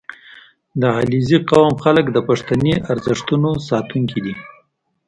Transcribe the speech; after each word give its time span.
•د 0.81 0.83
علیزي 0.99 1.37
قوم 1.49 1.73
خلک 1.83 2.05
د 2.11 2.17
پښتني 2.27 2.73
ارزښتونو 2.91 3.49
ساتونکي 3.69 4.19
دي. 4.25 4.33